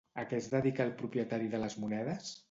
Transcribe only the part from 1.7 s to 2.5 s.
monedes?